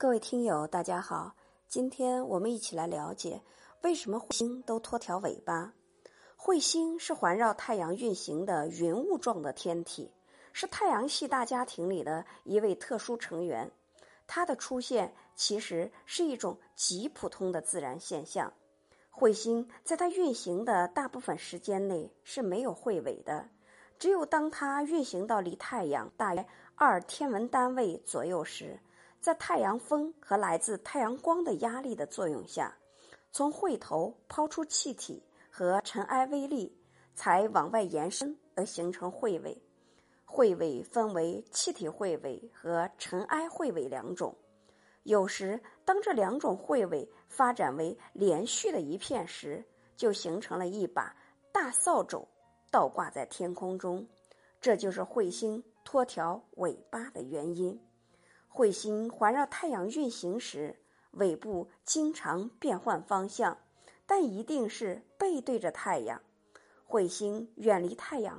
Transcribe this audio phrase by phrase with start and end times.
[0.00, 1.34] 各位听友，大家好，
[1.66, 3.42] 今天我们一起来了解
[3.82, 5.72] 为什么彗星都拖条尾巴。
[6.36, 10.12] 彗星是环绕太阳运行的云雾状的天体，
[10.52, 13.68] 是太阳系大家庭里的一位特殊成员。
[14.28, 18.52] 它的出现其实是一种极普通的自然现象。
[19.10, 23.48] 彗星在它运行的大部分时间内是没有彗尾的，
[23.98, 28.78] 只有当它运行到离太阳大约二天文单位左右时，
[29.20, 32.76] 在太阳风和来自太阳光的压力的作用下，
[33.32, 36.74] 从彗头抛出气体和尘埃微粒，
[37.14, 39.60] 才往外延伸而形成彗尾。
[40.26, 44.34] 彗尾分为气体彗尾和尘埃彗尾两种。
[45.02, 49.64] 有时，当这两种彗尾发展为连续的一片时，
[49.96, 51.16] 就形成了一把
[51.50, 52.28] 大扫帚，
[52.70, 54.06] 倒挂在天空中。
[54.60, 57.80] 这就是彗星拖条尾巴的原因。
[58.52, 60.76] 彗星环绕太阳运行时，
[61.12, 63.58] 尾部经常变换方向，
[64.04, 66.20] 但一定是背对着太阳。
[66.88, 68.36] 彗星远离太阳